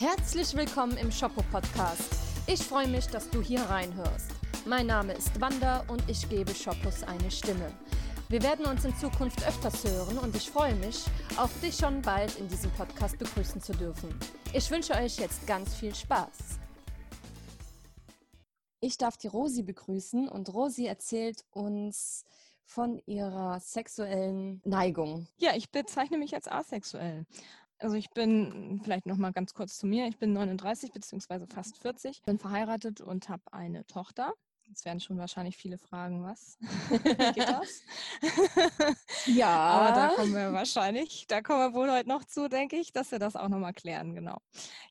[0.00, 2.14] Herzlich willkommen im Shoppo Podcast.
[2.46, 4.30] Ich freue mich, dass du hier reinhörst.
[4.64, 7.72] Mein Name ist Wanda und ich gebe Shoppos eine Stimme.
[8.28, 11.04] Wir werden uns in Zukunft öfters hören und ich freue mich,
[11.36, 14.16] auch dich schon bald in diesem Podcast begrüßen zu dürfen.
[14.52, 16.60] Ich wünsche euch jetzt ganz viel Spaß.
[18.78, 22.24] Ich darf die Rosi begrüßen und Rosi erzählt uns
[22.64, 25.26] von ihrer sexuellen Neigung.
[25.38, 27.26] Ja, ich bezeichne mich als asexuell.
[27.80, 30.06] Also ich bin vielleicht noch mal ganz kurz zu mir.
[30.08, 34.32] Ich bin 39 beziehungsweise fast 40, bin verheiratet und habe eine Tochter.
[34.68, 36.58] Jetzt werden schon wahrscheinlich viele fragen, was
[37.34, 37.82] geht das?
[39.26, 39.48] Ja.
[39.48, 43.10] Aber da kommen wir wahrscheinlich, da kommen wir wohl heute noch zu, denke ich, dass
[43.10, 44.38] wir das auch noch mal klären, genau.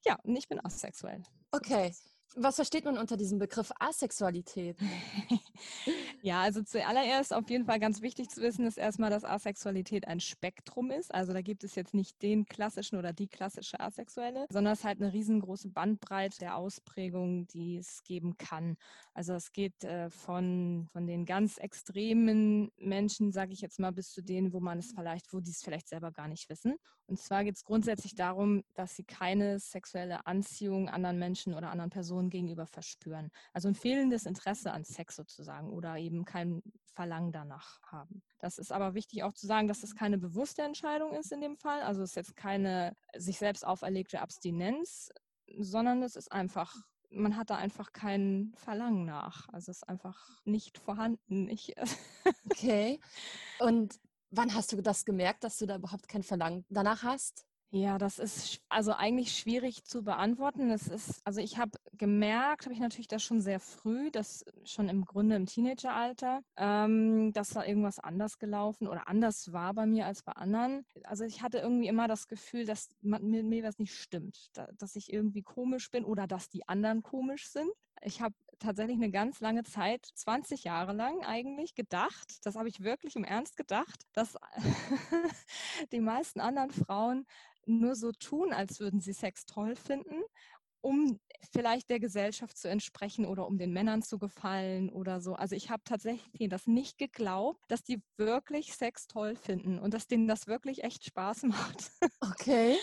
[0.04, 1.22] Ja, und ich bin asexuell.
[1.52, 1.94] Okay.
[2.40, 4.78] Was versteht man unter diesem Begriff Asexualität?
[6.22, 10.20] ja, also zuallererst auf jeden Fall ganz wichtig zu wissen ist erstmal, dass Asexualität ein
[10.20, 11.12] Spektrum ist.
[11.12, 14.86] Also da gibt es jetzt nicht den klassischen oder die klassische Asexuelle, sondern es ist
[14.86, 18.78] halt eine riesengroße Bandbreite der Ausprägung, die es geben kann.
[19.16, 24.11] Also es geht äh, von, von den ganz extremen Menschen, sage ich jetzt mal, bis
[24.11, 26.76] zu denen, wo man es vielleicht, wo die es vielleicht selber gar nicht wissen.
[27.08, 31.89] Und zwar geht es grundsätzlich darum, dass sie keine sexuelle Anziehung anderen Menschen oder anderen
[31.89, 33.31] Personen gegenüber verspüren.
[33.53, 36.61] Also ein fehlendes Interesse an Sex sozusagen oder eben kein
[36.94, 38.22] Verlangen danach haben.
[38.39, 41.58] Das ist aber wichtig auch zu sagen, dass es keine bewusste Entscheidung ist in dem
[41.58, 41.81] Fall.
[41.81, 45.09] Also es ist jetzt keine sich selbst auferlegte Abstinenz,
[45.58, 46.75] sondern es ist einfach
[47.09, 49.48] man hat da einfach kein Verlangen nach.
[49.48, 51.48] Also es ist einfach nicht vorhanden.
[51.48, 51.73] Ich
[52.52, 53.00] okay.
[53.59, 53.98] Und
[54.30, 57.45] Wann hast du das gemerkt, dass du da überhaupt kein Verlangen danach hast?
[57.70, 60.70] Ja, das ist also eigentlich schwierig zu beantworten.
[60.70, 64.88] Das ist, also ich habe gemerkt, habe ich natürlich das schon sehr früh, das schon
[64.88, 70.06] im Grunde im Teenageralter, ähm, dass da irgendwas anders gelaufen oder anders war bei mir
[70.06, 70.86] als bei anderen.
[71.04, 74.70] Also ich hatte irgendwie immer das Gefühl, dass man, mir, mir was nicht stimmt, da,
[74.78, 77.70] dass ich irgendwie komisch bin oder dass die anderen komisch sind.
[78.02, 82.82] Ich habe tatsächlich eine ganz lange Zeit, 20 Jahre lang eigentlich, gedacht, das habe ich
[82.82, 84.38] wirklich im Ernst gedacht, dass
[85.92, 87.26] die meisten anderen Frauen
[87.67, 90.23] nur so tun, als würden sie Sex toll finden,
[90.82, 91.20] um
[91.52, 95.33] vielleicht der Gesellschaft zu entsprechen oder um den Männern zu gefallen oder so.
[95.36, 100.08] Also ich habe tatsächlich das nicht geglaubt, dass die wirklich Sex toll finden und dass
[100.08, 101.92] denen das wirklich echt Spaß macht.
[102.23, 102.77] Okay.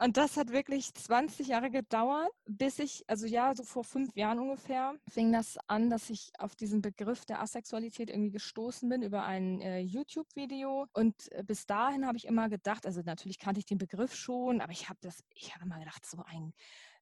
[0.00, 4.38] Und das hat wirklich 20 Jahre gedauert, bis ich, also ja, so vor fünf Jahren
[4.38, 9.24] ungefähr, fing das an, dass ich auf diesen Begriff der Asexualität irgendwie gestoßen bin über
[9.24, 10.86] ein äh, YouTube-Video.
[10.92, 14.60] Und äh, bis dahin habe ich immer gedacht, also natürlich kannte ich den Begriff schon,
[14.60, 16.52] aber ich habe das, ich habe immer gedacht, so ein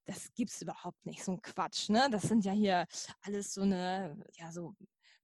[0.06, 2.08] das gibt's überhaupt nicht, so ein Quatsch, ne?
[2.10, 2.86] Das sind ja hier
[3.22, 4.74] alles so eine, ja, so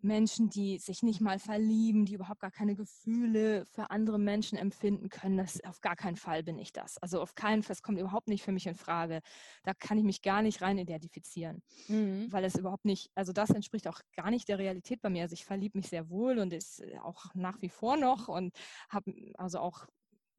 [0.03, 5.09] Menschen, die sich nicht mal verlieben, die überhaupt gar keine Gefühle für andere Menschen empfinden
[5.09, 5.37] können.
[5.37, 6.99] Das, auf gar keinen Fall bin ich das.
[6.99, 9.21] Also auf keinen Fall, es kommt überhaupt nicht für mich in Frage.
[9.65, 12.27] Da kann ich mich gar nicht rein identifizieren, mhm.
[12.31, 15.23] weil es überhaupt nicht, also das entspricht auch gar nicht der Realität bei mir.
[15.23, 18.55] Also ich verliebe mich sehr wohl und ist auch nach wie vor noch und
[18.89, 19.87] habe also auch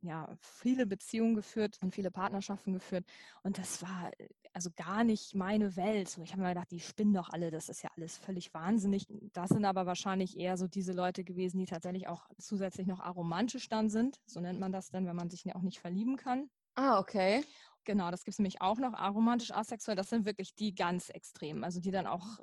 [0.03, 3.05] ja, viele Beziehungen geführt und viele Partnerschaften geführt.
[3.41, 6.09] Und das war äh, also gar nicht meine Welt.
[6.09, 9.07] So, ich habe mir gedacht, die spinnen doch alle, das ist ja alles völlig wahnsinnig.
[9.33, 13.67] Das sind aber wahrscheinlich eher so diese Leute gewesen, die tatsächlich auch zusätzlich noch aromantisch
[13.69, 14.21] dann sind.
[14.25, 16.49] So nennt man das dann, wenn man sich auch nicht verlieben kann.
[16.75, 17.43] Ah, okay.
[17.83, 19.97] Genau, das gibt es nämlich auch noch, aromantisch, asexuell.
[19.97, 22.39] Das sind wirklich die ganz extremen, also die dann auch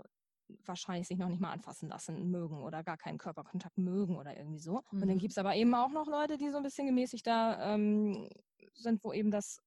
[0.67, 4.59] wahrscheinlich sich noch nicht mal anfassen lassen mögen oder gar keinen Körperkontakt mögen oder irgendwie
[4.59, 4.83] so.
[4.91, 5.03] Mhm.
[5.03, 5.19] Und dann mhm.
[5.19, 8.29] gibt es aber eben auch noch Leute, die so ein bisschen gemäßigt da ähm,
[8.75, 9.61] sind, wo eben das,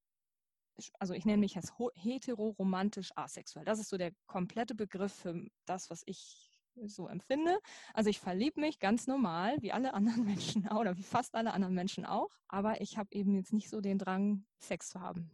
[0.99, 3.65] also ich nenne mich jetzt hetero-romantisch asexuell.
[3.65, 6.51] Das ist so der komplette Begriff für das, was ich
[6.85, 7.59] so empfinde.
[7.93, 11.53] Also ich verliebe mich ganz normal, wie alle anderen Menschen auch, oder wie fast alle
[11.53, 15.31] anderen Menschen auch, aber ich habe eben jetzt nicht so den Drang, Sex zu haben.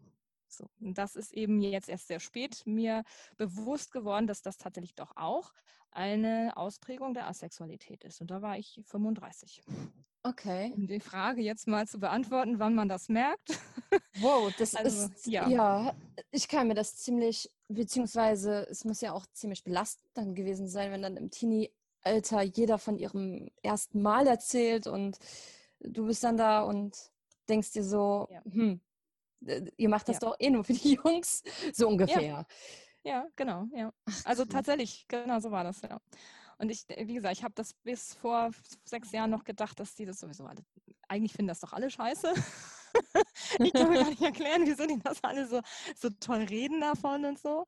[0.47, 3.03] So, und das ist eben jetzt erst sehr spät mir
[3.38, 5.53] bewusst geworden, dass das tatsächlich doch auch
[5.91, 8.19] eine Ausprägung der Asexualität ist.
[8.19, 9.61] Und da war ich 35.
[10.24, 10.74] Okay.
[10.75, 13.59] Um die Frage jetzt mal zu beantworten, wann man das merkt.
[14.19, 15.47] Wow, das also, ist, ja.
[15.47, 15.96] ja,
[16.31, 20.91] ich kann mir das ziemlich, beziehungsweise es muss ja auch ziemlich belastend dann gewesen sein,
[20.91, 25.17] wenn dann im Teenie-Alter jeder von ihrem ersten Mal erzählt und
[25.79, 26.97] du bist dann da und
[27.47, 28.43] denkst dir so, ja.
[28.43, 28.82] hm,
[29.46, 30.28] äh, ihr macht das ja.
[30.28, 31.43] doch eh nur für die Jungs,
[31.73, 32.22] so ungefähr.
[32.22, 32.46] Ja,
[33.03, 33.93] ja genau, ja.
[34.26, 36.02] Also tatsächlich, genau so war das, ja.
[36.59, 38.52] Und ich, wie gesagt, ich habe das bis vor
[38.84, 40.61] sechs Jahren noch gedacht, dass die das sowieso alle,
[41.08, 42.34] eigentlich finden das doch alle scheiße.
[43.59, 45.62] ich kann mir gar nicht erklären, wieso die das alle so,
[45.96, 47.66] so toll reden davon und so.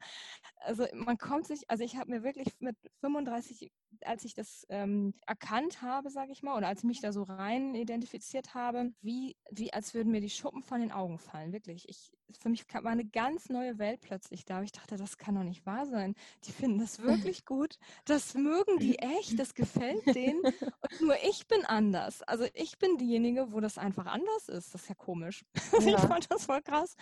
[0.57, 3.71] Also man kommt sich, also ich habe mir wirklich mit 35
[4.05, 7.23] als ich das ähm, erkannt habe, sage ich mal, oder als ich mich da so
[7.23, 11.87] rein identifiziert habe, wie, wie als würden mir die Schuppen von den Augen fallen, wirklich.
[11.89, 14.61] Ich, für mich war eine ganz neue Welt plötzlich da.
[14.61, 16.15] Ich dachte, das kann doch nicht wahr sein.
[16.45, 17.77] Die finden das wirklich gut.
[18.05, 20.41] Das mögen die echt, das gefällt denen.
[20.41, 22.21] Und nur ich bin anders.
[22.23, 24.73] Also ich bin diejenige, wo das einfach anders ist.
[24.73, 25.10] Das ist ja komisch.
[25.79, 25.95] Ja.
[25.95, 26.95] ich fand das voll krass.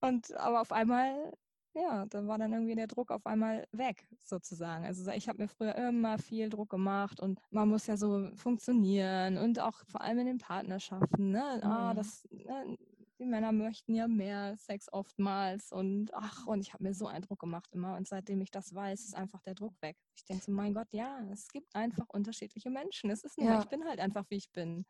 [0.00, 1.32] Und aber auf einmal
[1.74, 4.84] ja, da war dann irgendwie der Druck auf einmal weg, sozusagen.
[4.84, 9.38] Also ich habe mir früher immer viel Druck gemacht und man muss ja so funktionieren
[9.38, 11.60] und auch vor allem in den Partnerschaften, ne?
[11.62, 11.70] Mhm.
[11.70, 12.76] Ah, das, ne?
[13.18, 17.22] Die Männer möchten ja mehr Sex oftmals und ach, und ich habe mir so einen
[17.22, 19.96] Druck gemacht immer und seitdem ich das weiß, ist einfach der Druck weg.
[20.16, 23.10] Ich denke so, mein Gott, ja, es gibt einfach unterschiedliche Menschen.
[23.10, 23.60] Es ist nur, ja.
[23.60, 24.84] ich bin halt einfach, wie ich bin.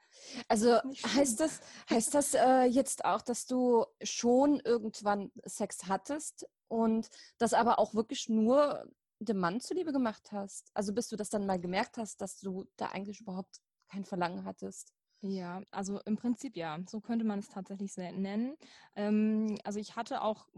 [0.49, 0.79] Also
[1.15, 1.61] heißt das,
[1.91, 7.09] heißt das äh, jetzt auch, dass du schon irgendwann Sex hattest und
[7.39, 8.87] das aber auch wirklich nur
[9.19, 10.71] dem Mann zuliebe gemacht hast?
[10.75, 14.45] Also bis du das dann mal gemerkt hast, dass du da eigentlich überhaupt kein Verlangen
[14.45, 14.93] hattest?
[15.23, 18.57] Ja, also im Prinzip ja, so könnte man es tatsächlich nennen.
[18.97, 20.49] Ähm, also ich hatte auch,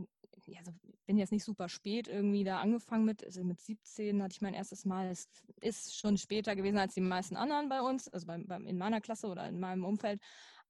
[0.57, 0.73] also
[1.07, 4.55] bin jetzt nicht super spät irgendwie da angefangen mit, also mit 17 hatte ich mein
[4.55, 5.09] erstes Mal.
[5.11, 5.29] Es
[5.61, 9.03] ist schon später gewesen als die meisten anderen bei uns, also bei, bei, in meiner
[9.03, 10.21] Klasse oder in meinem Umfeld.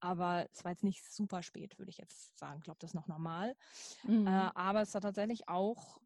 [0.01, 2.59] Aber es war jetzt nicht super spät, würde ich jetzt sagen.
[2.59, 3.55] Ich glaube, das ist noch normal.
[4.03, 4.27] Mhm.
[4.27, 6.01] Äh, aber es war tatsächlich auch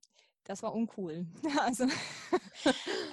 [0.48, 1.26] das war uncool.
[1.60, 1.86] Also,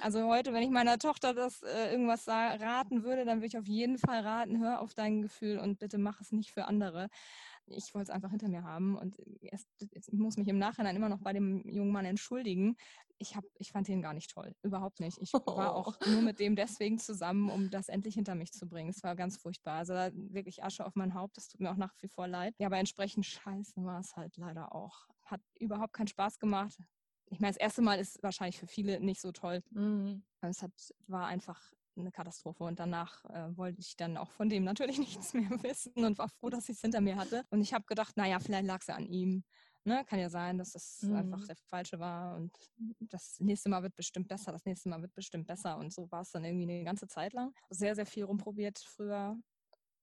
[0.02, 3.66] also heute, wenn ich meiner Tochter das äh, irgendwas raten würde, dann würde ich auf
[3.66, 7.08] jeden Fall raten, hör auf dein Gefühl und bitte mach es nicht für andere.
[7.66, 11.08] Ich wollte es einfach hinter mir haben und erst, ich muss mich im Nachhinein immer
[11.08, 12.76] noch bei dem jungen Mann entschuldigen.
[13.18, 15.18] Ich, hab, ich fand ihn gar nicht toll, überhaupt nicht.
[15.20, 18.90] Ich war auch nur mit dem deswegen zusammen, um das endlich hinter mich zu bringen.
[18.90, 19.78] Es war ganz furchtbar.
[19.78, 22.54] Also wirklich Asche auf mein Haupt, das tut mir auch nach wie vor leid.
[22.58, 25.08] Ja, aber entsprechend scheiße war es halt leider auch.
[25.24, 26.78] Hat überhaupt keinen Spaß gemacht,
[27.26, 29.62] ich meine, das erste Mal ist wahrscheinlich für viele nicht so toll.
[29.70, 30.22] Mhm.
[30.40, 30.72] Es hat,
[31.08, 32.64] war einfach eine Katastrophe.
[32.64, 36.28] Und danach äh, wollte ich dann auch von dem natürlich nichts mehr wissen und war
[36.28, 37.44] froh, dass ich es hinter mir hatte.
[37.50, 39.44] Und ich habe gedacht, naja, vielleicht lag es ja an ihm.
[39.84, 40.04] Ne?
[40.04, 41.14] Kann ja sein, dass das mhm.
[41.14, 42.52] einfach der falsche war und
[42.98, 45.78] das nächste Mal wird bestimmt besser, das nächste Mal wird bestimmt besser.
[45.78, 47.54] Und so war es dann irgendwie eine ganze Zeit lang.
[47.70, 49.38] Sehr, sehr viel rumprobiert früher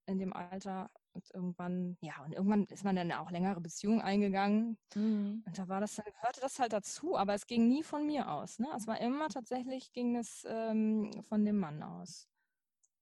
[0.05, 4.77] in dem Alter und irgendwann, ja, und irgendwann ist man dann auch längere Beziehungen eingegangen.
[4.95, 5.43] Mhm.
[5.45, 8.31] Und da war das dann, hörte das halt dazu, aber es ging nie von mir
[8.31, 8.59] aus.
[8.59, 8.67] Ne?
[8.75, 12.27] Es war immer tatsächlich, ging es ähm, von dem Mann aus.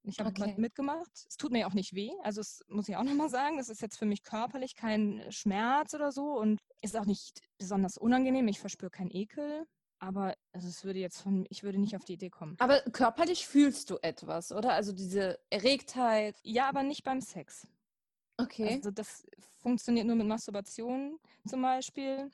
[0.04, 0.56] Ich habe okay.
[0.58, 1.12] mitgemacht.
[1.30, 2.12] Es tut mir auch nicht weh.
[2.24, 3.58] Also das muss ich auch nochmal sagen.
[3.58, 7.98] Das ist jetzt für mich körperlich kein Schmerz oder so und ist auch nicht besonders
[7.98, 8.48] unangenehm.
[8.48, 9.68] Ich verspüre keinen Ekel.
[10.00, 12.56] Aber also es würde jetzt von, ich würde nicht auf die Idee kommen.
[12.58, 14.74] Aber körperlich fühlst du etwas, oder?
[14.74, 16.40] Also diese Erregtheit.
[16.42, 17.68] Ja, aber nicht beim Sex.
[18.38, 18.76] Okay.
[18.76, 19.26] Also das
[19.58, 22.32] funktioniert nur mit Masturbation zum Beispiel.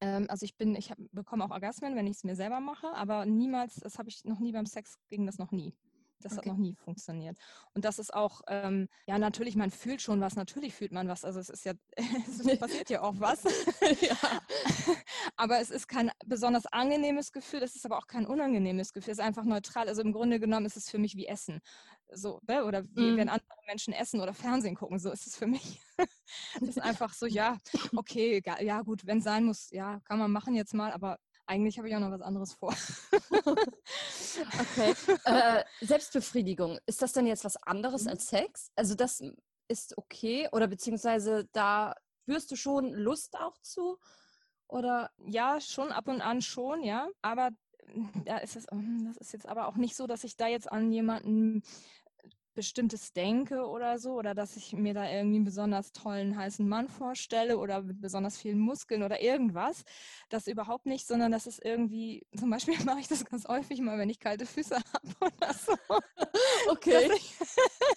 [0.00, 2.88] Ähm, also ich bin, ich hab, bekomme auch Orgasmen, wenn ich es mir selber mache,
[2.94, 5.74] aber niemals, das habe ich noch nie beim Sex, ging das noch nie.
[6.20, 6.48] Das okay.
[6.50, 7.36] hat noch nie funktioniert.
[7.74, 11.24] Und das ist auch, ähm, ja, natürlich, man fühlt schon was, natürlich fühlt man was.
[11.24, 13.44] Also es ist ja, es passiert ja auch was.
[14.00, 14.16] ja.
[15.36, 19.18] aber es ist kein besonders angenehmes Gefühl, es ist aber auch kein unangenehmes Gefühl, es
[19.18, 19.88] ist einfach neutral.
[19.88, 21.60] Also im Grunde genommen ist es für mich wie Essen.
[22.12, 22.64] So, ne?
[22.64, 23.16] oder wie mm.
[23.16, 25.80] wenn andere Menschen essen oder Fernsehen gucken, so ist es für mich.
[26.60, 27.58] das ist einfach so, ja,
[27.96, 31.78] okay, ja gut, wenn es sein muss, ja, kann man machen jetzt mal, aber eigentlich
[31.78, 32.74] habe ich auch noch was anderes vor.
[34.60, 34.94] okay.
[35.24, 38.10] Äh, Selbstbefriedigung, ist das denn jetzt was anderes mhm.
[38.10, 38.70] als Sex?
[38.76, 39.22] Also das
[39.68, 43.98] ist okay oder beziehungsweise da spürst du schon Lust auch zu?
[44.68, 45.10] Oder?
[45.18, 47.08] Ja, schon ab und an schon, ja.
[47.22, 47.50] Aber
[48.24, 50.70] da ist es, hm, das ist jetzt aber auch nicht so, dass ich da jetzt
[50.70, 51.62] an jemanden
[52.56, 56.88] Bestimmtes denke oder so, oder dass ich mir da irgendwie einen besonders tollen heißen Mann
[56.88, 59.84] vorstelle oder mit besonders vielen Muskeln oder irgendwas.
[60.30, 63.98] Das überhaupt nicht, sondern das ist irgendwie, zum Beispiel mache ich das ganz häufig mal,
[63.98, 65.76] wenn ich kalte Füße habe oder so.
[66.70, 67.10] Okay.
[67.14, 67.34] Ich,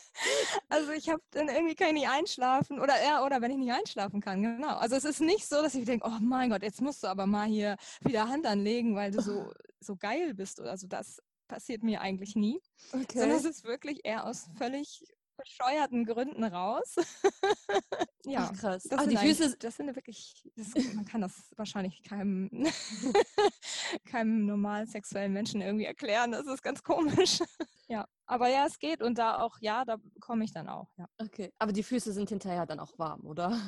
[0.70, 3.74] also ich habe dann irgendwie kann ich nicht einschlafen oder ja, oder wenn ich nicht
[3.74, 4.76] einschlafen kann, genau.
[4.78, 7.26] Also es ist nicht so, dass ich denke, oh mein Gott, jetzt musst du aber
[7.26, 9.50] mal hier wieder Hand anlegen, weil du so,
[9.80, 10.60] so geil bist.
[10.60, 12.62] Also das passiert mir eigentlich nie.
[12.92, 13.20] Okay.
[13.20, 15.04] Sondern es ist wirklich eher aus völlig
[15.40, 16.96] bescheuerten Gründen raus.
[18.26, 18.84] ja, Ach, krass.
[18.84, 22.50] Das, ah, sind die Füße, das sind wirklich, das, man kann das wahrscheinlich keinem,
[24.06, 26.32] keinem normal sexuellen Menschen irgendwie erklären.
[26.32, 27.40] Das ist ganz komisch.
[27.90, 31.10] Ja, aber ja, es geht und da auch, ja, da komme ich dann auch, ja.
[31.18, 33.60] Okay, aber die Füße sind hinterher dann auch warm, oder?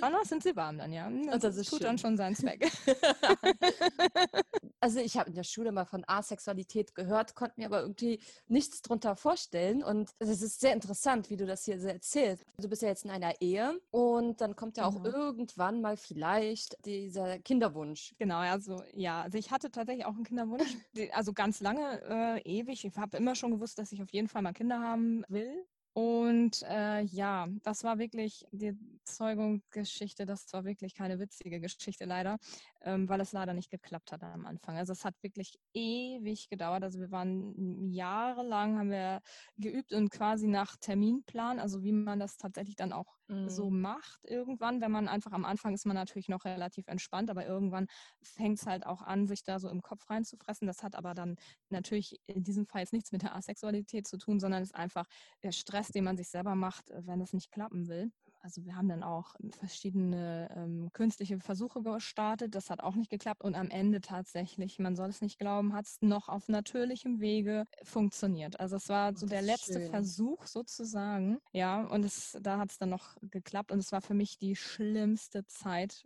[0.00, 1.10] Danach sind sie warm dann, ja.
[1.10, 1.80] Das, das tut schön.
[1.80, 2.66] dann schon seinen Zweck.
[4.80, 8.80] also ich habe in der Schule mal von Asexualität gehört, konnte mir aber irgendwie nichts
[8.80, 12.42] drunter vorstellen und es ist sehr interessant, wie du das hier so erzählst.
[12.56, 15.14] Du bist ja jetzt in einer Ehe und dann kommt ja auch genau.
[15.14, 18.14] irgendwann mal vielleicht dieser Kinderwunsch.
[18.18, 20.74] Genau, also ja, also ich hatte tatsächlich auch einen Kinderwunsch,
[21.12, 22.86] also ganz lange, äh, ewig.
[22.86, 25.66] Ich habe immer schon gewusst, dass ich auf jeden Fall mal Kinder haben will.
[25.94, 32.38] Und äh, ja, das war wirklich die Zeugungsgeschichte, das war wirklich keine witzige Geschichte leider,
[32.80, 34.76] ähm, weil es leider nicht geklappt hat am Anfang.
[34.76, 36.82] Also es hat wirklich ewig gedauert.
[36.82, 39.20] Also wir waren jahrelang, haben wir
[39.56, 43.48] geübt und quasi nach Terminplan, also wie man das tatsächlich dann auch mhm.
[43.48, 44.80] so macht irgendwann.
[44.80, 47.86] Wenn man einfach am Anfang ist man natürlich noch relativ entspannt, aber irgendwann
[48.20, 50.66] fängt es halt auch an, sich da so im Kopf reinzufressen.
[50.66, 51.36] Das hat aber dann
[51.70, 55.06] natürlich in diesem Fall jetzt nichts mit der Asexualität zu tun, sondern ist einfach
[55.44, 58.10] der Stress, den man sich selber macht, wenn es nicht klappen will.
[58.44, 62.54] Also wir haben dann auch verschiedene ähm, künstliche Versuche gestartet.
[62.54, 63.42] Das hat auch nicht geklappt.
[63.42, 67.64] Und am Ende tatsächlich, man soll es nicht glauben, hat es noch auf natürlichem Wege
[67.84, 68.60] funktioniert.
[68.60, 69.88] Also es war so der letzte schön.
[69.88, 71.38] Versuch sozusagen.
[71.52, 73.72] Ja, und es, da hat es dann noch geklappt.
[73.72, 76.04] Und es war für mich die schlimmste Zeit,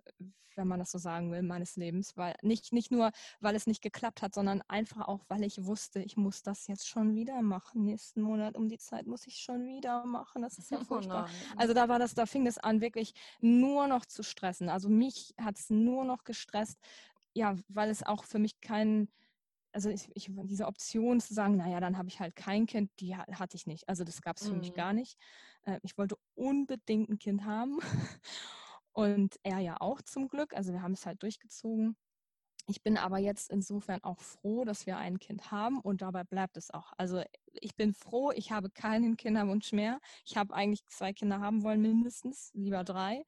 [0.59, 2.17] wenn man das so sagen will, meines Lebens.
[2.17, 6.01] Weil nicht, nicht nur, weil es nicht geklappt hat, sondern einfach auch, weil ich wusste,
[6.01, 7.85] ich muss das jetzt schon wieder machen.
[7.85, 10.43] Nächsten Monat um die Zeit muss ich schon wieder machen.
[10.43, 11.29] Das ist ja oh furchtbar.
[11.31, 14.69] Oh also da war das da fing es an, wirklich nur noch zu stressen.
[14.69, 16.79] Also mich hat es nur noch gestresst,
[17.35, 19.09] ja, weil es auch für mich kein,
[19.73, 23.17] also ich, ich, diese Option zu sagen, naja, dann habe ich halt kein Kind, die
[23.17, 23.89] hatte ich nicht.
[23.89, 24.61] Also das gab es für mhm.
[24.61, 25.19] mich gar nicht.
[25.63, 27.79] Äh, ich wollte unbedingt ein Kind haben.
[28.93, 30.55] Und er ja auch zum Glück.
[30.55, 31.97] Also wir haben es halt durchgezogen.
[32.71, 36.59] Ich bin aber jetzt insofern auch froh, dass wir ein Kind haben und dabei bleibt
[36.59, 36.93] es auch.
[36.99, 37.23] Also
[37.55, 40.01] ich bin froh, ich habe keinen Kinderwunsch mehr.
[40.27, 43.25] Ich habe eigentlich zwei Kinder haben wollen, mindestens, lieber drei.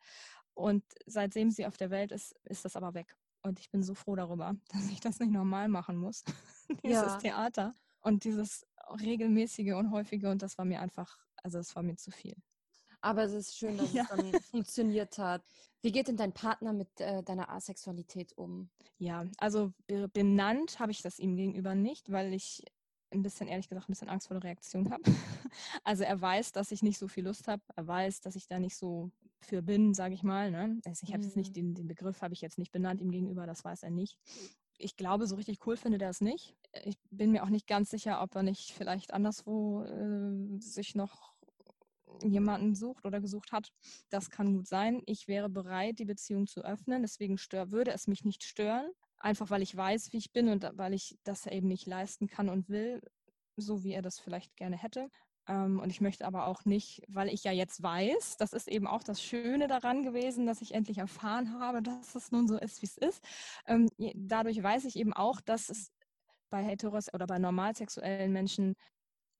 [0.52, 3.16] Und seitdem sie auf der Welt ist, ist das aber weg.
[3.42, 6.23] Und ich bin so froh darüber, dass ich das nicht normal machen muss.
[6.85, 7.16] dieses ja.
[7.16, 8.66] Theater und dieses
[9.00, 10.30] regelmäßige und häufige.
[10.30, 12.37] Und das war mir einfach, also es war mir zu viel.
[13.00, 14.02] Aber es ist schön, dass ja.
[14.02, 15.42] es dann funktioniert hat.
[15.82, 18.68] Wie geht denn dein Partner mit äh, deiner Asexualität um?
[18.99, 19.72] Ja, also
[20.12, 22.62] benannt habe ich das ihm gegenüber nicht, weil ich
[23.12, 25.02] ein bisschen, ehrlich gesagt, ein bisschen Angst vor der Reaktion habe.
[25.82, 27.62] Also er weiß, dass ich nicht so viel Lust habe.
[27.75, 29.10] Er weiß, dass ich da nicht so
[29.40, 30.50] für bin, sage ich mal.
[30.50, 30.80] Ne?
[30.84, 31.54] Also ich habe jetzt nicht, mhm.
[31.54, 34.16] den, den Begriff habe ich jetzt nicht benannt ihm gegenüber, das weiß er nicht.
[34.78, 36.54] Ich glaube, so richtig cool findet er es nicht.
[36.84, 41.34] Ich bin mir auch nicht ganz sicher, ob er nicht vielleicht anderswo äh, sich noch
[42.22, 43.70] jemanden sucht oder gesucht hat.
[44.10, 45.02] Das kann gut sein.
[45.06, 47.02] Ich wäre bereit, die Beziehung zu öffnen.
[47.02, 48.90] Deswegen stör, würde es mich nicht stören.
[49.18, 52.48] Einfach weil ich weiß, wie ich bin und weil ich das eben nicht leisten kann
[52.48, 53.00] und will,
[53.56, 55.08] so wie er das vielleicht gerne hätte.
[55.46, 58.86] Ähm, und ich möchte aber auch nicht, weil ich ja jetzt weiß, das ist eben
[58.86, 62.82] auch das Schöne daran gewesen, dass ich endlich erfahren habe, dass es nun so ist,
[62.82, 63.24] wie es ist.
[63.66, 65.90] Ähm, dadurch weiß ich eben auch, dass es
[66.50, 68.74] bei heteros oder bei normalsexuellen Menschen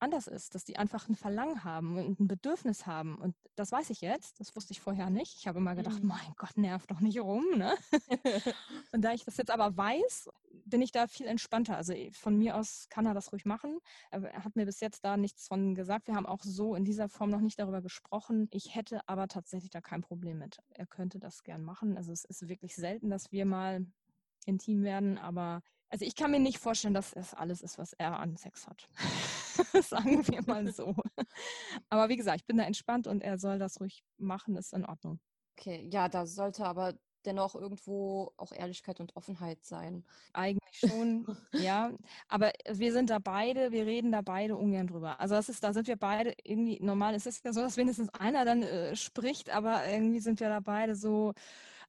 [0.01, 3.17] anders ist, dass die einfach ein Verlangen haben und ein Bedürfnis haben.
[3.17, 5.37] Und das weiß ich jetzt, das wusste ich vorher nicht.
[5.39, 6.09] Ich habe immer gedacht, mhm.
[6.09, 7.45] mein Gott, nerv doch nicht rum.
[7.57, 7.75] Ne?
[8.93, 10.29] und da ich das jetzt aber weiß,
[10.65, 11.77] bin ich da viel entspannter.
[11.77, 13.79] Also äh, von mir aus kann er das ruhig machen.
[14.11, 16.07] Er hat mir bis jetzt da nichts von gesagt.
[16.07, 18.49] Wir haben auch so in dieser Form noch nicht darüber gesprochen.
[18.51, 20.59] Ich hätte aber tatsächlich da kein Problem mit.
[20.71, 21.97] Er könnte das gern machen.
[21.97, 23.87] Also es ist wirklich selten, dass wir mal
[24.47, 28.19] intim werden, aber also ich kann mir nicht vorstellen, dass es alles ist, was er
[28.19, 28.89] an Sex hat.
[29.85, 30.95] Sagen wir mal so.
[31.89, 34.87] Aber wie gesagt, ich bin da entspannt und er soll das ruhig machen, ist in
[34.87, 35.19] Ordnung.
[35.59, 36.95] Okay, ja, da sollte aber
[37.27, 40.05] dennoch irgendwo auch Ehrlichkeit und Offenheit sein.
[40.33, 41.93] Eigentlich schon, ja.
[42.29, 45.21] Aber wir sind da beide, wir reden da beide ungern drüber.
[45.21, 48.09] Also das ist, da sind wir beide irgendwie, normal ist es ja so, dass wenigstens
[48.11, 51.35] einer dann äh, spricht, aber irgendwie sind wir da beide so,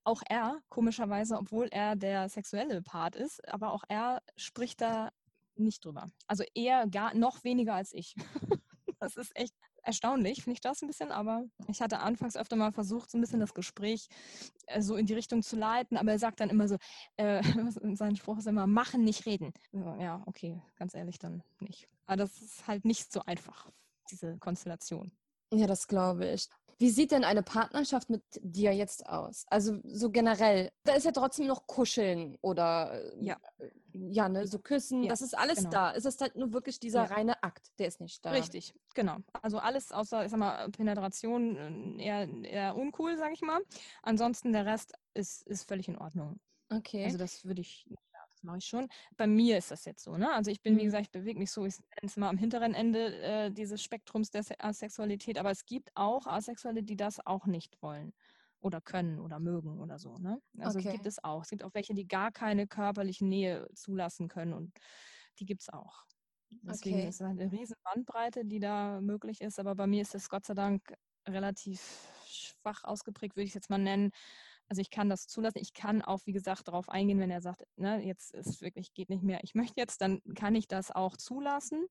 [0.03, 5.11] auch er, komischerweise, obwohl er der sexuelle Part ist, aber auch er spricht da
[5.55, 6.07] nicht drüber.
[6.27, 8.15] Also eher gar noch weniger als ich.
[8.99, 9.53] das ist echt
[9.83, 13.21] erstaunlich, finde ich das ein bisschen, aber ich hatte anfangs öfter mal versucht, so ein
[13.21, 14.07] bisschen das Gespräch
[14.67, 16.77] äh, so in die Richtung zu leiten, aber er sagt dann immer so,
[17.17, 17.41] äh,
[17.95, 19.53] sein Spruch ist immer, machen, nicht reden.
[19.71, 21.87] Ja, okay, ganz ehrlich dann nicht.
[22.05, 23.69] Aber das ist halt nicht so einfach,
[24.09, 25.11] diese Konstellation.
[25.53, 26.47] Ja, das glaube ich.
[26.81, 29.45] Wie sieht denn eine Partnerschaft mit dir jetzt aus?
[29.51, 33.37] Also so generell, da ist ja trotzdem noch Kuscheln oder äh, ja,
[33.93, 35.69] ja ne, so Küssen, ja, das ist alles genau.
[35.69, 35.93] da.
[35.93, 37.13] Es ist halt nur wirklich dieser ja.
[37.13, 38.31] reine Akt, der ist nicht da.
[38.31, 39.17] Richtig, genau.
[39.43, 43.61] Also alles außer, ich sag mal, Penetration äh, eher, eher uncool, sag ich mal.
[44.01, 46.39] Ansonsten der Rest ist, ist völlig in Ordnung.
[46.71, 47.05] Okay.
[47.05, 47.85] Also das würde ich
[48.43, 48.87] mache ich schon.
[49.17, 50.31] Bei mir ist das jetzt so, ne?
[50.33, 50.85] Also ich bin, wie mhm.
[50.85, 54.31] gesagt, ich bewege mich so, ich nenne es mal am hinteren Ende äh, dieses Spektrums
[54.31, 58.13] der Asexualität, aber es gibt auch Asexuelle, die das auch nicht wollen
[58.59, 60.41] oder können oder mögen oder so, ne?
[60.59, 60.91] Also okay.
[60.91, 61.43] gibt es auch.
[61.43, 64.71] Es gibt auch welche, die gar keine körperliche Nähe zulassen können und
[65.39, 66.05] die gibt es auch.
[66.51, 67.07] Deswegen okay.
[67.07, 70.29] ist es halt eine riesen Bandbreite, die da möglich ist, aber bei mir ist das
[70.29, 70.93] Gott sei Dank
[71.27, 74.11] relativ schwach ausgeprägt, würde ich es jetzt mal nennen.
[74.71, 75.59] Also ich kann das zulassen.
[75.59, 79.09] Ich kann auch, wie gesagt, darauf eingehen, wenn er sagt, ne, jetzt ist wirklich, geht
[79.09, 81.87] nicht mehr, ich möchte jetzt, dann kann ich das auch zulassen.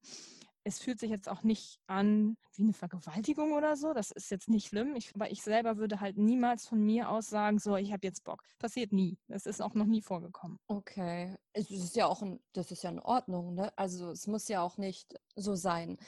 [0.64, 3.92] Es fühlt sich jetzt auch nicht an wie eine Vergewaltigung oder so.
[3.92, 4.96] Das ist jetzt nicht schlimm.
[4.96, 8.24] Ich, aber ich selber würde halt niemals von mir aus sagen, so, ich habe jetzt
[8.24, 8.42] Bock.
[8.58, 9.18] Passiert nie.
[9.28, 10.58] Das ist auch noch nie vorgekommen.
[10.66, 11.36] Okay.
[11.52, 13.76] Es ist ja auch, ein, das ist ja in Ordnung, ne?
[13.76, 15.98] Also es muss ja auch nicht so sein.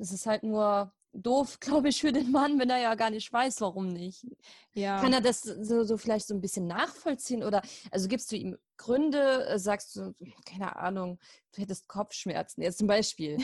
[0.00, 3.32] Es ist halt nur, doof, glaube ich, für den Mann, wenn er ja gar nicht
[3.32, 4.26] weiß, warum nicht.
[4.74, 5.00] Ja.
[5.00, 8.56] Kann er das so, so vielleicht so ein bisschen nachvollziehen oder also gibst du ihm
[8.76, 10.14] Gründe, äh, sagst du,
[10.46, 11.18] keine Ahnung,
[11.52, 13.38] du hättest Kopfschmerzen, jetzt zum Beispiel.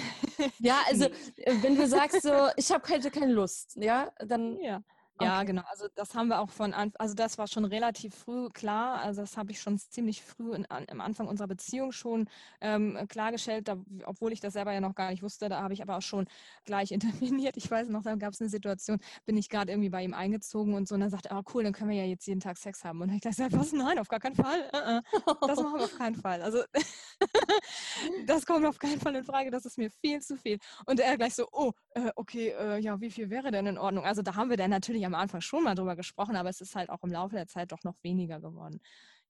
[0.59, 1.05] ja, also
[1.37, 4.83] äh, wenn du sagst so, ich habe keine, keine Lust, ja, dann ja.
[5.21, 5.47] Ja, okay.
[5.47, 5.63] genau.
[5.67, 9.01] Also das haben wir auch von Anfang, also das war schon relativ früh klar.
[9.01, 12.29] Also das habe ich schon ziemlich früh in, an, am Anfang unserer Beziehung schon
[12.61, 15.49] ähm, klargestellt, da, obwohl ich das selber ja noch gar nicht wusste.
[15.49, 16.27] Da habe ich aber auch schon
[16.65, 17.57] gleich interveniert.
[17.57, 20.75] Ich weiß noch, da gab es eine Situation, bin ich gerade irgendwie bei ihm eingezogen
[20.75, 22.59] und so und dann sagte er, oh cool, dann können wir ja jetzt jeden Tag
[22.59, 23.01] Sex haben.
[23.01, 23.73] Und ich dachte, was?
[23.73, 24.69] Nein, auf gar keinen Fall.
[24.75, 25.47] Uh -uh.
[25.47, 26.43] Das machen wir auf keinen Fall.
[26.43, 26.65] Also
[28.27, 29.53] das kommt auf keinen Fall in Frage.
[29.53, 30.59] Das ist mir viel zu viel.
[30.87, 34.05] Und er gleich so, oh, äh, okay, ja, wie viel wäre denn in Ordnung?
[34.05, 36.77] Also da haben wir dann natürlich am Anfang schon mal drüber gesprochen, aber es ist
[36.77, 38.81] halt auch im Laufe der Zeit doch noch weniger geworden.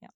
[0.01, 0.11] Ja.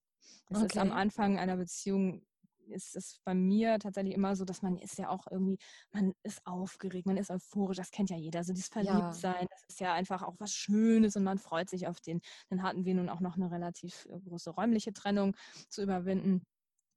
[0.49, 0.67] Es okay.
[0.67, 2.23] ist am Anfang einer Beziehung
[2.71, 5.59] ist es bei mir tatsächlich immer so, dass man ist ja auch irgendwie,
[5.91, 8.45] man ist aufgeregt, man ist euphorisch, das kennt ja jeder.
[8.45, 9.47] So dieses Verliebtsein, ja.
[9.51, 12.21] das ist ja einfach auch was Schönes und man freut sich auf den.
[12.51, 15.35] Dann hatten wir nun auch noch eine relativ äh, große räumliche Trennung
[15.69, 16.43] zu überwinden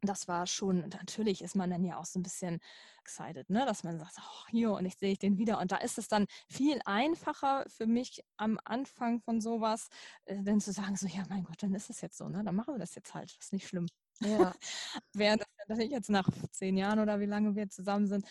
[0.01, 2.59] das war schon, natürlich ist man dann ja auch so ein bisschen
[2.99, 3.65] excited, ne?
[3.65, 5.59] dass man sagt, oh, hier und ich sehe ich den wieder.
[5.59, 9.89] Und da ist es dann viel einfacher für mich am Anfang von sowas,
[10.25, 12.43] äh, dann zu sagen, so, ja, mein Gott, dann ist es jetzt so, ne?
[12.43, 13.87] dann machen wir das jetzt halt, das ist nicht schlimm.
[14.21, 14.53] Ja.
[15.13, 18.25] Während das jetzt nach zehn Jahren oder wie lange wir zusammen sind,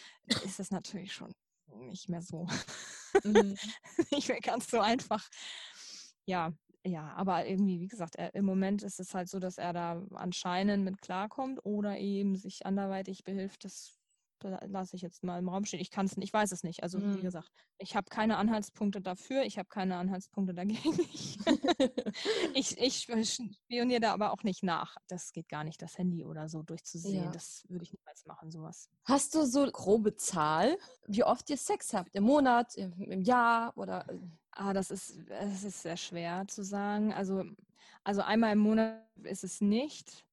[0.45, 1.33] ist es natürlich schon
[1.79, 2.47] nicht mehr so.
[3.25, 3.57] Mhm.
[4.13, 5.29] nicht mehr ganz so einfach.
[6.27, 6.53] Ja,
[6.85, 10.03] ja, aber irgendwie, wie gesagt, er, im Moment ist es halt so, dass er da
[10.15, 13.65] anscheinend mit klarkommt oder eben sich anderweitig behilft.
[13.65, 14.01] Das
[14.43, 15.81] lasse ich jetzt mal im Raum stehen.
[15.81, 16.83] Ich kann es nicht, ich weiß es nicht.
[16.83, 17.19] Also mhm.
[17.19, 20.99] wie gesagt, ich habe keine Anhaltspunkte dafür, ich habe keine Anhaltspunkte dagegen.
[22.55, 24.97] ich, ich, spioniere da aber auch nicht nach.
[25.09, 27.25] Das geht gar nicht, das Handy oder so durchzusehen.
[27.25, 27.31] Ja.
[27.31, 28.89] Das würde ich niemals machen, sowas.
[29.05, 32.15] Hast du so grobe Zahl, wie oft ihr Sex habt?
[32.15, 34.19] Im Monat, im, im Jahr oder äh,
[34.53, 37.13] Ah, das ist, es ist sehr schwer zu sagen.
[37.13, 37.45] Also,
[38.05, 40.25] also einmal im Monat ist es nicht,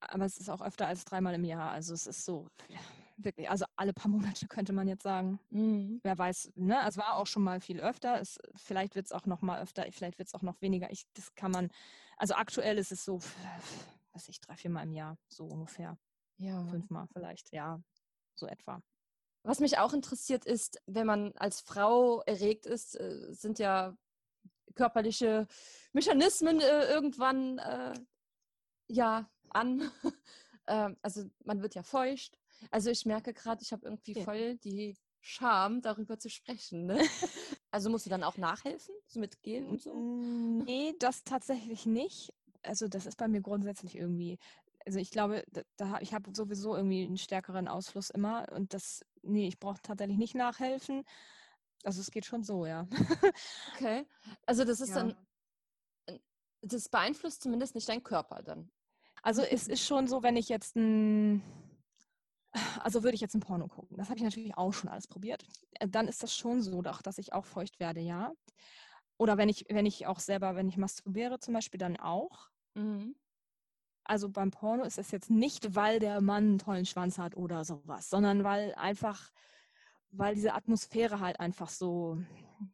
[0.00, 1.70] aber es ist auch öfter als dreimal im Jahr.
[1.70, 2.48] Also es ist so,
[3.16, 5.40] wirklich, also alle paar Monate könnte man jetzt sagen.
[5.50, 6.00] Mhm.
[6.02, 6.78] Wer weiß, ne?
[6.86, 8.20] Es war auch schon mal viel öfter.
[8.20, 10.90] Es, vielleicht wird es auch noch mal öfter, vielleicht wird es auch noch weniger.
[10.90, 11.70] Ich, das kann man,
[12.16, 13.20] also aktuell ist es so,
[14.12, 15.98] weiß ich, drei, viermal im Jahr, so ungefähr.
[16.38, 16.64] Ja.
[16.66, 17.80] Fünfmal vielleicht, ja,
[18.34, 18.82] so etwa.
[19.46, 23.96] Was mich auch interessiert ist, wenn man als Frau erregt ist, äh, sind ja
[24.74, 25.46] körperliche
[25.92, 27.94] Mechanismen äh, irgendwann äh,
[28.88, 29.90] ja an.
[30.68, 32.40] Ähm, also man wird ja feucht.
[32.72, 34.24] Also ich merke gerade, ich habe irgendwie ja.
[34.24, 36.86] voll die Scham, darüber zu sprechen.
[36.86, 36.98] Ne?
[37.70, 39.94] Also musst du dann auch nachhelfen, so mit Gehen und so?
[39.94, 42.34] Nee, das tatsächlich nicht.
[42.64, 44.40] Also das ist bei mir grundsätzlich irgendwie
[44.86, 49.04] also ich glaube, da, da ich habe sowieso irgendwie einen stärkeren Ausfluss immer und das,
[49.26, 51.04] nee, ich brauche tatsächlich nicht nachhelfen.
[51.84, 52.86] Also es geht schon so, ja.
[53.74, 54.06] okay.
[54.46, 54.96] Also das ist ja.
[54.96, 55.16] dann,
[56.62, 58.70] das beeinflusst zumindest nicht deinen Körper dann.
[59.22, 61.42] Also es ist schon so, wenn ich jetzt ein,
[62.80, 65.44] also würde ich jetzt ein Porno gucken, das habe ich natürlich auch schon alles probiert,
[65.72, 68.32] äh, dann ist das schon so, doch, dass ich auch feucht werde, ja.
[69.18, 72.48] Oder wenn ich, wenn ich auch selber, wenn ich masturbiere zum Beispiel, dann auch.
[72.74, 73.16] Mhm.
[74.08, 77.64] Also beim Porno ist es jetzt nicht, weil der Mann einen tollen Schwanz hat oder
[77.64, 79.32] sowas, sondern weil einfach,
[80.10, 82.18] weil diese Atmosphäre halt einfach so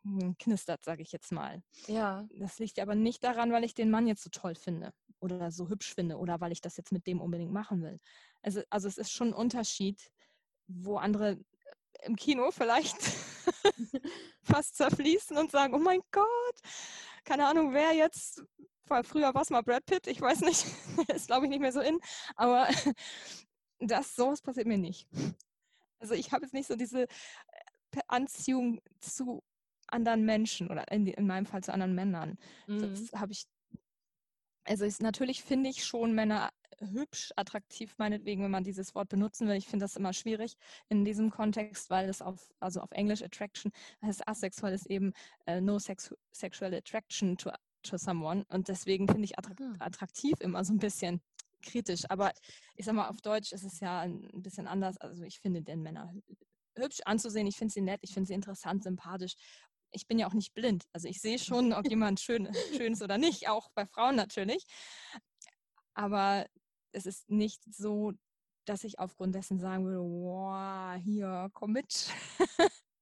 [0.03, 1.63] hm, knistert, sage ich jetzt mal.
[1.87, 2.27] Ja.
[2.39, 5.69] Das liegt aber nicht daran, weil ich den Mann jetzt so toll finde oder so
[5.69, 7.99] hübsch finde oder weil ich das jetzt mit dem unbedingt machen will.
[8.43, 10.11] Also, also es ist schon ein Unterschied,
[10.67, 11.39] wo andere
[12.05, 12.97] im Kino vielleicht
[14.43, 16.27] fast zerfließen und sagen, oh mein Gott,
[17.25, 18.43] keine Ahnung, wer jetzt
[18.93, 20.67] weil früher war es mal Brad Pitt, ich weiß nicht,
[21.15, 21.99] ist glaube ich nicht mehr so in,
[22.37, 22.69] aber
[23.81, 25.09] das, sowas passiert mir nicht.
[25.99, 29.43] Also ich habe jetzt nicht so diese äh, Anziehung zu
[29.89, 32.39] anderen Menschen oder in, in meinem Fall zu anderen Männern.
[32.67, 32.81] Mhm.
[32.81, 33.47] Das habe ich
[34.65, 39.49] also ist, natürlich finde ich schon Männer hübsch, attraktiv, meinetwegen, wenn man dieses Wort benutzen
[39.49, 39.57] will.
[39.57, 40.57] Ich finde das immer schwierig
[40.89, 45.13] in diesem Kontext, weil es auf, also auf Englisch Attraction heißt asexuell ist eben
[45.49, 47.51] uh, no sex sexual attraction to,
[47.83, 48.45] to someone.
[48.49, 49.77] Und deswegen finde ich hm.
[49.79, 51.21] attraktiv immer so ein bisschen
[51.63, 52.03] kritisch.
[52.09, 52.33] Aber
[52.77, 54.99] ich sag mal, auf Deutsch ist es ja ein bisschen anders.
[54.99, 56.13] Also ich finde den Männer
[56.77, 57.47] hübsch anzusehen.
[57.47, 59.35] Ich finde sie nett, ich finde sie interessant, sympathisch.
[59.91, 60.85] Ich bin ja auch nicht blind.
[60.93, 64.65] Also ich sehe schon, ob jemand schön, schön ist oder nicht, auch bei Frauen natürlich.
[65.95, 66.47] Aber
[66.93, 68.13] es ist nicht so,
[68.65, 72.11] dass ich aufgrund dessen sagen würde, wow, hier, komm mit.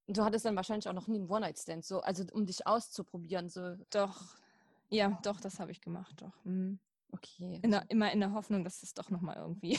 [0.07, 3.49] du hattest dann wahrscheinlich auch noch nie einen One-Night-Stand, so, also um dich auszuprobieren.
[3.49, 3.77] So.
[3.91, 4.37] Doch,
[4.91, 6.45] ja, doch, das habe ich gemacht, doch.
[6.45, 6.81] Mhm.
[7.13, 7.59] Okay.
[7.63, 9.79] In der, immer in der Hoffnung, dass es doch nochmal irgendwie,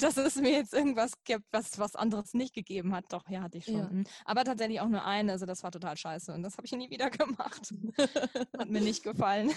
[0.00, 3.06] dass es mir jetzt irgendwas gibt, was was anderes nicht gegeben hat.
[3.08, 3.76] Doch, ja, hatte ich schon.
[3.76, 3.88] Ja.
[3.88, 4.04] Mhm.
[4.24, 6.90] Aber tatsächlich auch nur eine, also das war total scheiße und das habe ich nie
[6.90, 7.72] wieder gemacht.
[8.58, 9.50] hat mir nicht gefallen.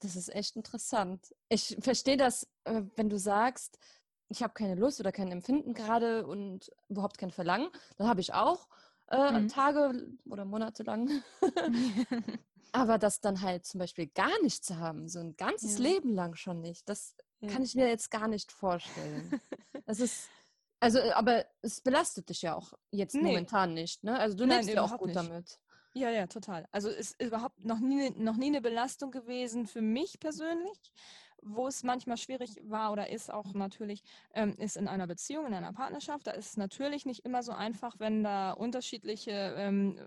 [0.00, 1.34] Das ist echt interessant.
[1.48, 3.78] Ich verstehe das, äh, wenn du sagst,
[4.28, 7.68] ich habe keine Lust oder kein Empfinden gerade und überhaupt kein Verlangen.
[7.96, 8.68] Dann habe ich auch
[9.08, 9.48] äh, mhm.
[9.48, 11.22] Tage oder Monate lang.
[12.74, 15.84] Aber das dann halt zum Beispiel gar nicht zu haben, so ein ganzes ja.
[15.84, 17.48] Leben lang schon nicht, das ja.
[17.48, 19.40] kann ich mir jetzt gar nicht vorstellen.
[19.86, 20.30] Das ist,
[20.80, 23.20] also, äh, aber es belastet dich ja auch jetzt nee.
[23.20, 24.18] momentan nicht, ne?
[24.18, 25.16] Also du lebst ja auch gut nicht.
[25.16, 25.60] damit.
[25.92, 26.66] Ja, ja, total.
[26.72, 30.78] Also ist überhaupt noch nie, noch nie eine Belastung gewesen für mich persönlich.
[31.46, 35.52] Wo es manchmal schwierig war oder ist auch natürlich, ähm, ist in einer Beziehung, in
[35.52, 36.26] einer Partnerschaft.
[36.26, 39.98] Da ist es natürlich nicht immer so einfach, wenn da unterschiedliche, ähm,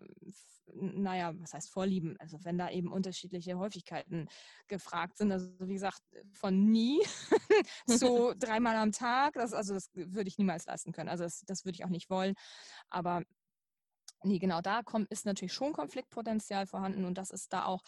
[0.73, 4.27] naja, was heißt Vorlieben, also wenn da eben unterschiedliche Häufigkeiten
[4.67, 5.31] gefragt sind.
[5.31, 6.01] Also wie gesagt,
[6.33, 7.01] von nie
[7.87, 11.09] zu dreimal am Tag, das, also das würde ich niemals leisten können.
[11.09, 12.35] Also das, das würde ich auch nicht wollen.
[12.89, 13.23] Aber
[14.23, 17.83] Nee, genau, da kommt, ist natürlich schon Konfliktpotenzial vorhanden und das ist da auch,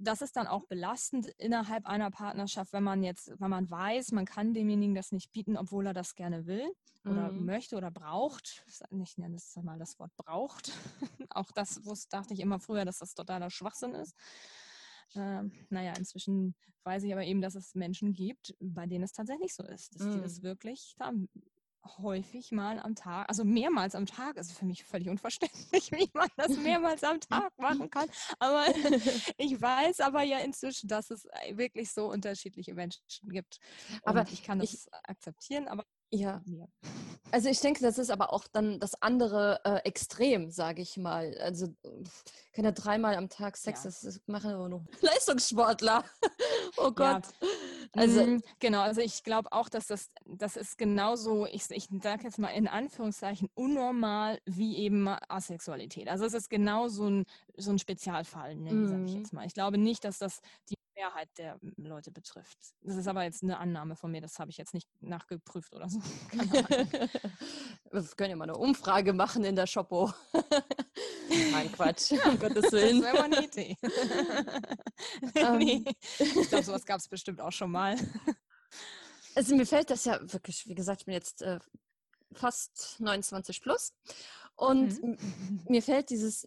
[0.00, 4.24] das ist dann auch belastend innerhalb einer Partnerschaft, wenn man jetzt, wenn man weiß, man
[4.24, 6.70] kann demjenigen das nicht bieten, obwohl er das gerne will
[7.04, 7.44] oder mhm.
[7.44, 8.64] möchte oder braucht.
[9.02, 10.72] Ich nenne es mal das Wort braucht.
[11.30, 14.14] auch das wusste, dachte ich immer früher, dass das totaler Schwachsinn ist.
[15.14, 19.54] Ähm, naja, inzwischen weiß ich aber eben, dass es Menschen gibt, bei denen es tatsächlich
[19.54, 20.12] so ist, dass mhm.
[20.12, 21.12] die das wirklich da
[21.98, 26.28] häufig mal am Tag, also mehrmals am Tag, ist für mich völlig unverständlich, wie man
[26.36, 28.08] das mehrmals am Tag machen kann.
[28.38, 28.64] Aber
[29.38, 33.58] ich weiß aber ja inzwischen, dass es äh, wirklich so unterschiedliche Menschen gibt.
[34.04, 36.42] aber ich kann das ich, akzeptieren, aber ja.
[37.32, 41.36] Also ich denke, das ist aber auch dann das andere äh, Extrem, sage ich mal.
[41.38, 41.68] Also
[42.52, 43.90] kann ja dreimal am Tag Sex, ja.
[43.90, 46.04] das machen aber nur Leistungssportler.
[46.76, 47.26] oh Gott.
[47.26, 47.48] Ja.
[47.96, 52.24] Also mhm, genau, also ich glaube auch, dass das, das ist genauso, ich, ich sage
[52.24, 56.08] jetzt mal in Anführungszeichen, unnormal wie eben Asexualität.
[56.08, 57.24] Also es ist genau so ein,
[57.56, 58.88] so ein Spezialfall, ne, mhm.
[58.88, 59.46] sage ich jetzt mal.
[59.46, 62.58] Ich glaube nicht, dass das die Mehrheit der Leute betrifft.
[62.82, 65.88] Das ist aber jetzt eine Annahme von mir, das habe ich jetzt nicht nachgeprüft oder
[65.88, 65.99] so.
[67.92, 70.12] Wir können ja mal eine Umfrage machen in der Shoppo.
[71.52, 73.02] Nein, Quatsch, um Gottes Willen.
[73.02, 73.76] Das wäre mal eine Idee.
[75.58, 75.84] Nee.
[76.18, 77.96] Ich glaube, sowas gab es bestimmt auch schon mal.
[79.34, 81.58] Also mir fällt das ja wirklich, wie gesagt, ich bin jetzt äh,
[82.32, 83.94] fast 29 plus
[84.56, 85.18] und mhm.
[85.68, 86.44] mir fällt dieses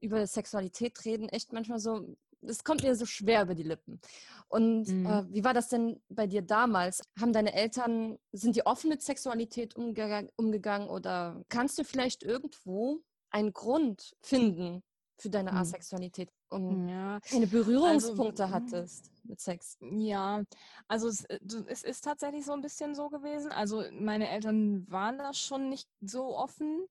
[0.00, 4.00] über Sexualität reden echt manchmal so, es kommt mir so schwer über die Lippen.
[4.48, 5.06] Und mhm.
[5.06, 7.02] äh, wie war das denn bei dir damals?
[7.18, 13.00] Haben deine Eltern, sind die offen mit Sexualität umge umgegangen oder kannst du vielleicht irgendwo
[13.30, 14.82] einen Grund finden
[15.18, 15.58] für deine mhm.
[15.58, 17.20] Asexualität, um ja.
[17.20, 19.78] keine also, Berührungspunkte also, hattest mit Sex?
[19.80, 20.42] Ja,
[20.88, 23.52] also es, äh, es ist tatsächlich so ein bisschen so gewesen.
[23.52, 26.86] Also meine Eltern waren da schon nicht so offen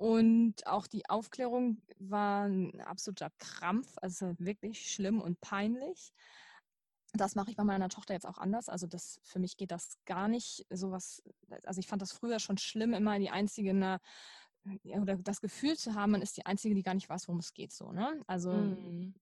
[0.00, 6.14] und auch die Aufklärung war ein absoluter Krampf, also wirklich schlimm und peinlich.
[7.12, 8.70] Das mache ich bei meiner Tochter jetzt auch anders.
[8.70, 10.64] Also das für mich geht das gar nicht.
[10.70, 11.22] Sowas,
[11.66, 14.00] also ich fand das früher schon schlimm, immer die einzige eine,
[14.84, 17.52] oder das Gefühl zu haben, man ist die einzige, die gar nicht weiß, worum es
[17.52, 17.74] geht.
[17.74, 18.22] So, ne?
[18.26, 19.12] Also mhm.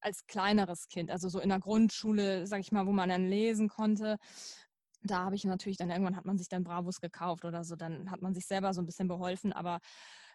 [0.00, 3.70] als kleineres Kind, also so in der Grundschule, sag ich mal, wo man dann lesen
[3.70, 4.18] konnte,
[5.02, 8.10] da habe ich natürlich dann irgendwann hat man sich dann Bravos gekauft oder so, dann
[8.10, 9.80] hat man sich selber so ein bisschen beholfen, aber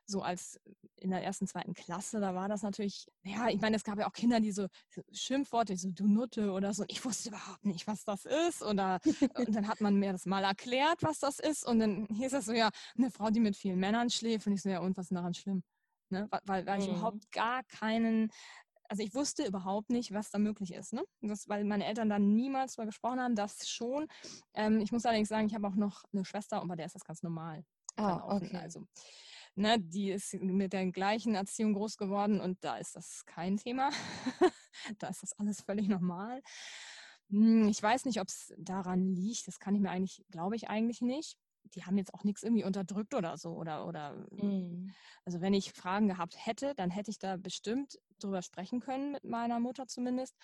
[0.05, 0.59] so als
[0.97, 4.07] in der ersten, zweiten Klasse, da war das natürlich, ja, ich meine, es gab ja
[4.07, 4.67] auch Kinder, die so,
[5.11, 6.83] Schimpfworte, so du Nutte oder so.
[6.87, 8.61] Ich wusste überhaupt nicht, was das ist.
[8.61, 8.99] Oder
[9.35, 11.65] und dann hat man mir das mal erklärt, was das ist.
[11.65, 14.45] Und dann hieß es so, ja, eine Frau, die mit vielen Männern schläft.
[14.47, 15.63] Und ich so, ja, und was ist daran schlimm?
[16.09, 16.27] Ne?
[16.43, 16.95] Weil, weil ich mhm.
[16.95, 18.29] überhaupt gar keinen,
[18.89, 21.03] also ich wusste überhaupt nicht, was da möglich ist, ne?
[21.21, 24.07] Das, weil meine Eltern da niemals drüber gesprochen haben, das schon.
[24.53, 26.95] Ähm, ich muss allerdings sagen, ich habe auch noch eine Schwester und bei der ist
[26.95, 27.63] das ganz normal.
[27.95, 28.57] Ah, okay.
[28.57, 28.85] Also
[29.55, 33.89] ne, die ist mit der gleichen Erziehung groß geworden und da ist das kein Thema.
[34.99, 36.41] da ist das alles völlig normal.
[37.29, 39.47] Hm, ich weiß nicht, ob es daran liegt.
[39.47, 41.37] Das kann ich mir eigentlich, glaube ich eigentlich nicht.
[41.75, 43.51] Die haben jetzt auch nichts irgendwie unterdrückt oder so.
[43.51, 44.93] Oder, oder mhm.
[45.25, 49.23] also wenn ich Fragen gehabt hätte, dann hätte ich da bestimmt drüber sprechen können, mit
[49.23, 50.35] meiner Mutter zumindest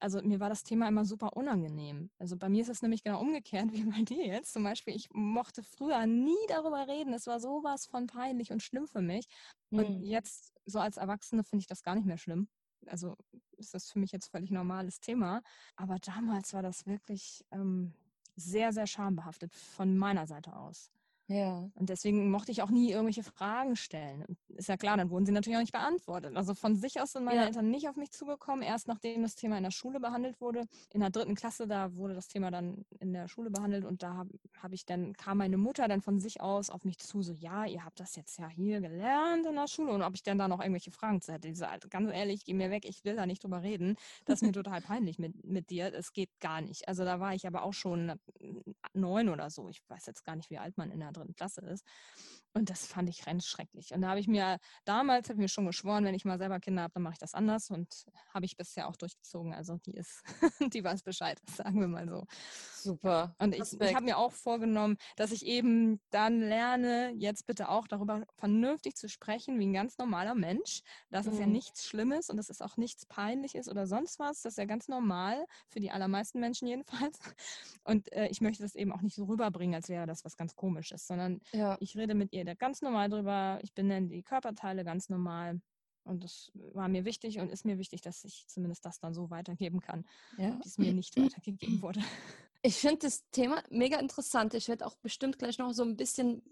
[0.00, 2.10] also mir war das Thema immer super unangenehm.
[2.18, 4.52] Also bei mir ist es nämlich genau umgekehrt wie bei dir jetzt.
[4.52, 7.12] Zum Beispiel, ich mochte früher nie darüber reden.
[7.12, 9.26] Es war sowas von peinlich und schlimm für mich.
[9.70, 9.78] Mhm.
[9.78, 12.48] Und jetzt, so als Erwachsene, finde ich das gar nicht mehr schlimm.
[12.86, 13.16] Also
[13.56, 15.42] ist das für mich jetzt völlig normales Thema.
[15.76, 17.92] Aber damals war das wirklich ähm,
[18.36, 20.92] sehr, sehr schambehaftet von meiner Seite aus.
[21.28, 21.70] Ja.
[21.74, 24.24] Und deswegen mochte ich auch nie irgendwelche Fragen stellen.
[24.48, 26.34] Ist ja klar, dann wurden sie natürlich auch nicht beantwortet.
[26.34, 27.46] Also von sich aus sind meine ja.
[27.46, 30.64] Eltern nicht auf mich zugekommen, erst nachdem das Thema in der Schule behandelt wurde.
[30.90, 34.14] In der dritten Klasse, da wurde das Thema dann in der Schule behandelt und da
[34.14, 34.30] habe
[34.62, 37.66] hab ich dann, kam meine Mutter dann von sich aus auf mich zu, so, ja,
[37.66, 40.48] ihr habt das jetzt ja hier gelernt in der Schule und ob ich dann da
[40.48, 41.48] noch irgendwelche Fragen zu hätte.
[41.48, 43.96] Ich so, ganz ehrlich, geh mir weg, ich will da nicht drüber reden.
[44.24, 45.92] Das ist mir total peinlich mit, mit dir.
[45.92, 46.88] Es geht gar nicht.
[46.88, 48.18] Also da war ich aber auch schon
[48.94, 49.68] neun oder so.
[49.68, 51.84] Ich weiß jetzt gar nicht, wie alt man in der dritten Klasse ist.
[52.54, 53.92] Und das fand ich ganz schrecklich.
[53.92, 56.60] Und da habe ich mir, damals habe ich mir schon geschworen, wenn ich mal selber
[56.60, 57.70] Kinder habe, dann mache ich das anders.
[57.70, 59.54] Und habe ich bisher auch durchgezogen.
[59.54, 60.22] Also die ist,
[60.72, 62.26] die weiß Bescheid, sagen wir mal so.
[62.74, 63.34] Super.
[63.38, 67.86] Und ich, ich habe mir auch vorgenommen, dass ich eben dann lerne, jetzt bitte auch
[67.86, 70.82] darüber vernünftig zu sprechen, wie ein ganz normaler Mensch.
[71.10, 71.32] Das mhm.
[71.32, 71.52] ist ja mhm.
[71.52, 74.42] nichts Schlimmes und das ist auch nichts Peinliches oder sonst was.
[74.42, 77.18] Das ist ja ganz normal, für die allermeisten Menschen jedenfalls.
[77.84, 80.54] Und äh, ich möchte das eben auch nicht so rüberbringen, als wäre das was ganz
[80.56, 81.76] Komisches, sondern ja.
[81.80, 83.58] ich rede mit ihr da ganz normal drüber.
[83.62, 85.60] Ich benenne die Körperteile ganz normal.
[86.04, 89.30] Und das war mir wichtig und ist mir wichtig, dass ich zumindest das dann so
[89.30, 90.06] weitergeben kann,
[90.38, 90.58] ja.
[90.58, 92.00] wie es mir nicht weitergegeben wurde.
[92.62, 94.54] Ich finde das Thema mega interessant.
[94.54, 96.42] Ich werde auch bestimmt gleich noch so ein bisschen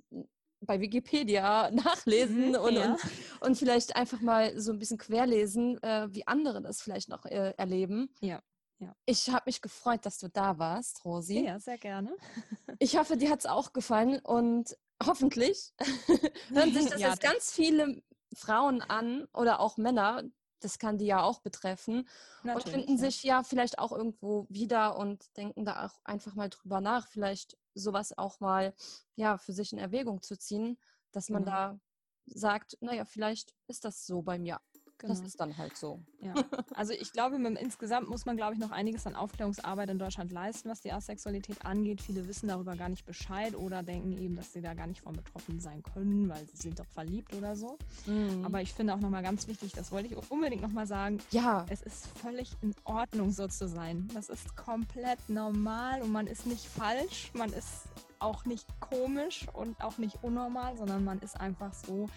[0.61, 2.93] bei Wikipedia nachlesen mhm, und, ja.
[2.93, 3.01] und,
[3.41, 7.55] und, vielleicht einfach mal so ein bisschen querlesen, äh, wie andere das vielleicht noch äh,
[7.57, 8.11] erleben.
[8.21, 8.41] Ja.
[8.79, 8.95] Ja.
[9.07, 11.45] Ich habe mich gefreut, dass du da warst, Rosi.
[11.47, 12.15] Ja, sehr gerne.
[12.79, 15.73] ich hoffe, dir hat es auch gefallen und hoffentlich
[16.49, 18.03] hören sich das ja, jetzt ganz viele
[18.35, 20.23] Frauen an oder auch Männer.
[20.61, 22.09] Das kann die ja auch betreffen
[22.43, 26.81] und finden sich ja vielleicht auch irgendwo wieder und denken da auch einfach mal drüber
[26.81, 28.75] nach, vielleicht sowas auch mal
[29.17, 30.79] ja für sich in Erwägung zu ziehen,
[31.13, 31.57] dass man genau.
[31.57, 31.81] da
[32.25, 34.61] sagt, naja, vielleicht ist das so bei mir
[34.99, 35.13] Genau.
[35.13, 36.01] Das ist dann halt so.
[36.21, 36.33] Ja.
[36.75, 40.71] Also ich glaube, insgesamt muss man, glaube ich, noch einiges an Aufklärungsarbeit in Deutschland leisten,
[40.71, 42.01] was die Asexualität angeht.
[42.01, 45.15] Viele wissen darüber gar nicht Bescheid oder denken eben, dass sie da gar nicht von
[45.15, 47.77] betroffen sein können, weil sie sind doch verliebt oder so.
[48.07, 48.45] Mhm.
[48.45, 51.19] Aber ich finde auch nochmal ganz wichtig, das wollte ich unbedingt nochmal sagen.
[51.31, 51.67] Ja.
[51.69, 54.09] Es ist völlig in Ordnung, so zu sein.
[54.15, 57.83] Das ist komplett normal und man ist nicht falsch, man ist
[58.19, 62.09] auch nicht komisch und auch nicht unnormal, sondern man ist einfach so,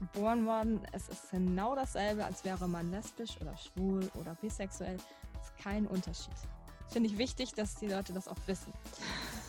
[0.00, 0.80] geboren worden.
[0.92, 4.96] Es ist genau dasselbe, als wäre man lesbisch oder schwul oder bisexuell.
[4.96, 6.34] Es ist kein Unterschied.
[6.88, 8.72] Finde ich wichtig, dass die Leute das auch wissen.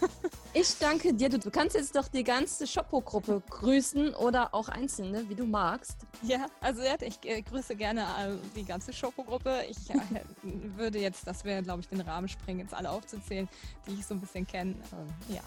[0.54, 1.30] Ich danke dir.
[1.30, 6.06] Du kannst jetzt doch die ganze Shoppo-Gruppe grüßen oder auch Einzelne, wie du magst.
[6.24, 9.62] Ja, also ich äh, grüße gerne äh, die ganze Shoppo-Gruppe.
[9.70, 9.96] Ich äh,
[10.76, 13.48] würde jetzt, das wäre, glaube ich, den Rahmen sprengen, jetzt alle aufzuzählen,
[13.88, 14.76] die ich so ein bisschen kenne.
[14.92, 15.42] Ähm, ja,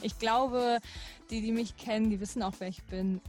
[0.00, 0.78] ich glaube,
[1.28, 3.20] die, die mich kennen, die wissen auch, wer ich bin.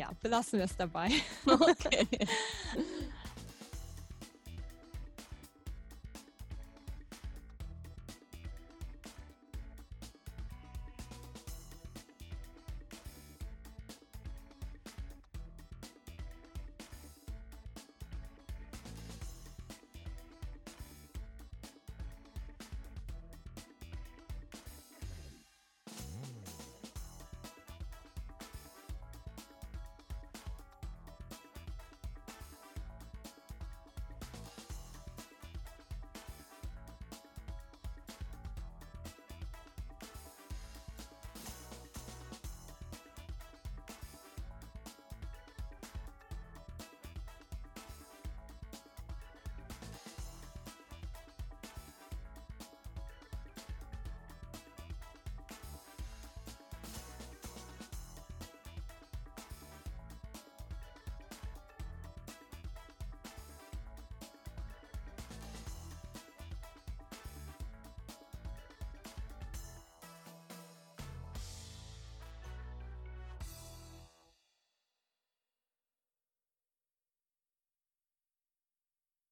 [0.00, 1.10] Ja, belassen wir es dabei.
[1.46, 2.08] Okay.